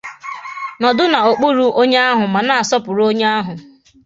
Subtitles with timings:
[0.81, 3.53] nọdụ n’okpuru onye ahụ ma na-asọpụrụ onye ahụ